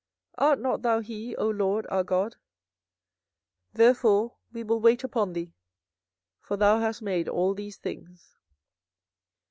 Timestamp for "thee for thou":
5.33-6.79